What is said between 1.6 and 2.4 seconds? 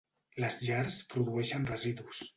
residus.